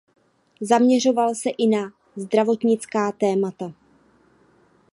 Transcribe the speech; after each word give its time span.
Zaměřoval 0.61 1.35
se 1.35 1.49
i 1.49 1.67
na 1.67 1.91
zdravotnická 2.15 3.11
témata. 3.11 3.73